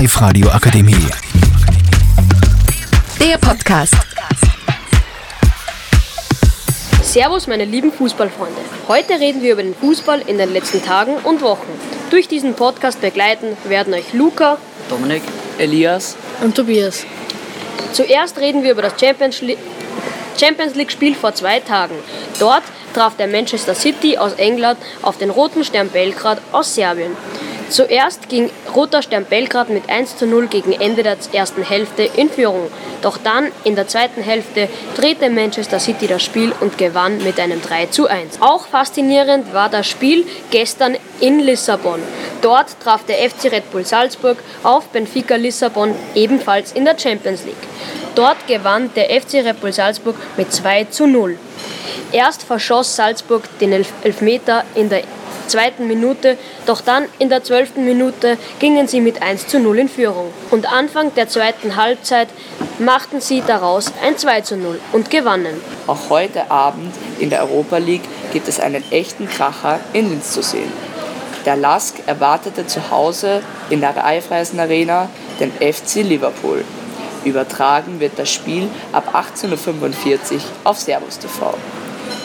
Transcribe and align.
Live-Radio 0.00 0.48
Akademie. 0.48 0.96
Der 3.20 3.36
Podcast. 3.36 3.94
Servus, 7.02 7.46
meine 7.46 7.66
lieben 7.66 7.92
Fußballfreunde. 7.92 8.62
Heute 8.88 9.20
reden 9.20 9.42
wir 9.42 9.52
über 9.52 9.62
den 9.62 9.74
Fußball 9.74 10.22
in 10.22 10.38
den 10.38 10.54
letzten 10.54 10.82
Tagen 10.82 11.16
und 11.16 11.42
Wochen. 11.42 11.68
Durch 12.08 12.28
diesen 12.28 12.54
Podcast 12.54 13.02
begleiten 13.02 13.58
werden 13.64 13.92
euch 13.92 14.14
Luca 14.14 14.56
Dominik, 14.88 15.20
Elias 15.58 16.16
und 16.40 16.54
Tobias. 16.54 17.04
Zuerst 17.92 18.38
reden 18.38 18.62
wir 18.62 18.70
über 18.70 18.80
das 18.80 18.98
Champions 18.98 19.42
League. 19.42 19.58
Champions 20.40 20.76
League-Spiel 20.76 21.14
vor 21.14 21.34
zwei 21.34 21.60
Tagen. 21.60 21.96
Dort 22.38 22.62
traf 22.94 23.16
der 23.18 23.26
Manchester 23.26 23.74
City 23.74 24.16
aus 24.16 24.32
England 24.32 24.78
auf 25.02 25.18
den 25.18 25.28
Roten 25.28 25.62
Stern 25.62 25.90
Belgrad 25.90 26.40
aus 26.52 26.74
Serbien. 26.74 27.14
Zuerst 27.70 28.28
ging 28.28 28.50
Roter 28.74 29.00
Stern 29.00 29.24
Belgrad 29.24 29.70
mit 29.70 29.88
1 29.88 30.16
zu 30.16 30.26
0 30.26 30.48
gegen 30.48 30.72
Ende 30.72 31.04
der 31.04 31.16
ersten 31.32 31.62
Hälfte 31.62 32.02
in 32.02 32.28
Führung. 32.28 32.66
Doch 33.00 33.16
dann 33.16 33.52
in 33.62 33.76
der 33.76 33.86
zweiten 33.86 34.22
Hälfte 34.22 34.68
drehte 34.96 35.30
Manchester 35.30 35.78
City 35.78 36.08
das 36.08 36.24
Spiel 36.24 36.52
und 36.58 36.78
gewann 36.78 37.22
mit 37.22 37.38
einem 37.38 37.62
3 37.62 37.86
zu 37.86 38.08
1. 38.08 38.42
Auch 38.42 38.66
faszinierend 38.66 39.54
war 39.54 39.68
das 39.68 39.86
Spiel 39.86 40.26
gestern 40.50 40.96
in 41.20 41.38
Lissabon. 41.38 42.00
Dort 42.42 42.80
traf 42.82 43.04
der 43.04 43.18
FC 43.30 43.52
Red 43.52 43.70
Bull 43.70 43.86
Salzburg 43.86 44.38
auf 44.64 44.88
Benfica 44.88 45.36
Lissabon 45.36 45.94
ebenfalls 46.16 46.72
in 46.72 46.84
der 46.84 46.98
Champions 46.98 47.44
League. 47.44 47.54
Dort 48.16 48.48
gewann 48.48 48.90
der 48.96 49.10
FC 49.20 49.34
Red 49.34 49.60
Bull 49.60 49.72
Salzburg 49.72 50.16
mit 50.36 50.52
2 50.52 50.84
zu 50.84 51.06
0. 51.06 51.38
Erst 52.10 52.42
verschoss 52.42 52.96
Salzburg 52.96 53.44
den 53.60 53.72
Elfmeter 54.02 54.64
in 54.74 54.88
der 54.88 55.04
zweiten 55.50 55.86
Minute, 55.86 56.38
doch 56.66 56.80
dann 56.80 57.04
in 57.18 57.28
der 57.28 57.44
zwölften 57.44 57.84
Minute 57.84 58.38
gingen 58.58 58.88
sie 58.88 59.00
mit 59.00 59.22
1 59.22 59.48
zu 59.48 59.58
0 59.58 59.80
in 59.80 59.88
Führung. 59.88 60.32
Und 60.50 60.72
Anfang 60.72 61.14
der 61.14 61.28
zweiten 61.28 61.76
Halbzeit 61.76 62.28
machten 62.78 63.20
sie 63.20 63.42
daraus 63.46 63.92
ein 64.02 64.16
2 64.16 64.40
zu 64.40 64.56
0 64.56 64.80
und 64.92 65.10
gewannen. 65.10 65.60
Auch 65.86 66.08
heute 66.08 66.50
Abend 66.50 66.94
in 67.18 67.30
der 67.30 67.42
Europa 67.42 67.76
League 67.76 68.08
gibt 68.32 68.48
es 68.48 68.60
einen 68.60 68.82
echten 68.90 69.28
Kracher 69.28 69.80
in 69.92 70.08
Linz 70.08 70.32
zu 70.32 70.42
sehen. 70.42 70.72
Der 71.44 71.56
Lask 71.56 71.96
erwartete 72.06 72.66
zu 72.66 72.90
Hause 72.90 73.42
in 73.70 73.80
der 73.80 73.96
Raiffeisen 73.96 74.60
Arena 74.60 75.08
den 75.40 75.50
FC 75.52 76.02
Liverpool. 76.02 76.64
Übertragen 77.24 78.00
wird 78.00 78.18
das 78.18 78.30
Spiel 78.30 78.68
ab 78.92 79.14
18.45 79.14 80.34
Uhr 80.34 80.40
auf 80.64 80.78
Servus 80.78 81.18
TV. 81.18 81.54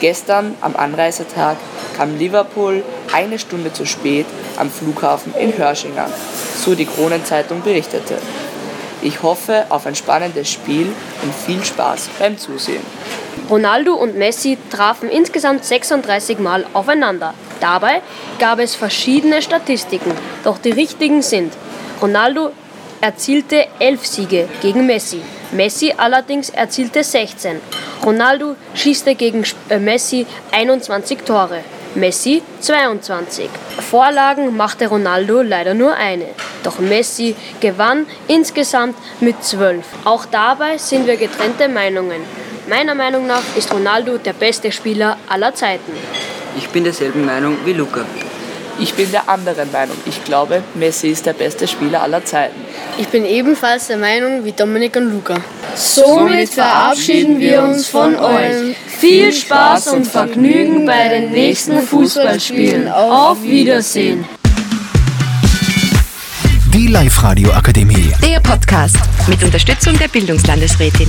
Gestern 0.00 0.54
am 0.60 0.76
Anreisetag 0.76 1.56
kam 1.96 2.16
Liverpool 2.18 2.82
eine 3.12 3.38
Stunde 3.38 3.72
zu 3.72 3.86
spät 3.86 4.26
am 4.56 4.70
Flughafen 4.70 5.34
in 5.34 5.56
Hörsching 5.56 5.98
an, 5.98 6.12
so 6.64 6.74
die 6.74 6.86
Kronenzeitung 6.86 7.62
berichtete. 7.62 8.18
Ich 9.02 9.22
hoffe 9.22 9.66
auf 9.68 9.86
ein 9.86 9.94
spannendes 9.94 10.50
Spiel 10.50 10.86
und 11.22 11.34
viel 11.34 11.64
Spaß 11.64 12.08
beim 12.18 12.38
Zusehen. 12.38 12.84
Ronaldo 13.50 13.94
und 13.94 14.16
Messi 14.16 14.56
trafen 14.70 15.08
insgesamt 15.10 15.64
36 15.64 16.38
Mal 16.38 16.64
aufeinander. 16.72 17.34
Dabei 17.60 18.02
gab 18.38 18.60
es 18.60 18.74
verschiedene 18.74 19.42
Statistiken, 19.42 20.12
doch 20.44 20.58
die 20.58 20.70
richtigen 20.70 21.22
sind 21.22 21.52
Ronaldo 22.00 22.50
erzielte 23.00 23.66
11 23.78 24.06
Siege 24.06 24.48
gegen 24.60 24.86
Messi, 24.86 25.20
Messi 25.52 25.92
allerdings 25.96 26.50
erzielte 26.50 27.04
16. 27.04 27.60
Ronaldo 28.04 28.56
schießte 28.74 29.14
gegen 29.14 29.44
äh, 29.68 29.78
Messi 29.78 30.26
21 30.50 31.18
Tore. 31.24 31.60
Messi 31.94 32.42
22. 32.60 33.50
Vorlagen 33.90 34.56
machte 34.56 34.86
Ronaldo 34.86 35.42
leider 35.42 35.74
nur 35.74 35.94
eine. 35.94 36.26
Doch 36.62 36.78
Messi 36.78 37.36
gewann 37.60 38.06
insgesamt 38.28 38.96
mit 39.20 39.44
12. 39.44 39.84
Auch 40.04 40.24
dabei 40.24 40.78
sind 40.78 41.06
wir 41.06 41.18
getrennte 41.18 41.68
Meinungen. 41.68 42.22
Meiner 42.66 42.94
Meinung 42.94 43.26
nach 43.26 43.42
ist 43.56 43.72
Ronaldo 43.74 44.16
der 44.16 44.32
beste 44.32 44.72
Spieler 44.72 45.18
aller 45.28 45.54
Zeiten. 45.54 45.92
Ich 46.56 46.68
bin 46.68 46.84
derselben 46.84 47.26
Meinung 47.26 47.58
wie 47.66 47.74
Luca. 47.74 48.06
Ich 48.78 48.94
bin 48.94 49.10
der 49.10 49.28
anderen 49.28 49.70
Meinung. 49.70 49.96
Ich 50.06 50.24
glaube, 50.24 50.62
Messi 50.74 51.08
ist 51.08 51.26
der 51.26 51.34
beste 51.34 51.68
Spieler 51.68 52.02
aller 52.02 52.24
Zeiten. 52.24 52.54
Ich 52.98 53.08
bin 53.08 53.24
ebenfalls 53.24 53.88
der 53.88 53.98
Meinung 53.98 54.44
wie 54.44 54.52
Dominik 54.52 54.96
und 54.96 55.12
Luca. 55.12 55.36
Somit 55.74 56.50
verabschieden 56.50 57.38
wir 57.38 57.62
uns 57.62 57.86
von 57.86 58.16
euch. 58.16 58.76
Viel 58.98 59.32
Spaß 59.32 59.88
und 59.88 60.06
Vergnügen 60.06 60.86
bei 60.86 61.08
den 61.08 61.30
nächsten 61.30 61.80
Fußballspielen. 61.80 62.90
Auf 62.90 63.42
Wiedersehen. 63.42 64.24
Die 66.72 66.86
Live-Radio 66.86 67.52
Akademie. 67.52 68.12
Der 68.24 68.40
Podcast 68.40 68.96
mit 69.28 69.42
Unterstützung 69.42 69.98
der 69.98 70.08
Bildungslandesrätin. 70.08 71.08